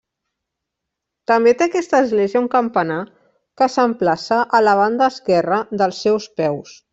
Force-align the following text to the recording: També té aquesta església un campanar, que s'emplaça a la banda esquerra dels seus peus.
També 1.31 1.51
té 1.59 1.67
aquesta 1.67 1.99
església 2.05 2.41
un 2.45 2.49
campanar, 2.55 2.97
que 3.61 3.69
s'emplaça 3.75 4.41
a 4.59 4.63
la 4.69 4.75
banda 4.81 5.11
esquerra 5.15 5.61
dels 5.83 6.03
seus 6.09 6.29
peus. 6.43 6.75